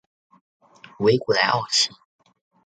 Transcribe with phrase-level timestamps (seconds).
[0.97, 1.91] 维古莱奥齐。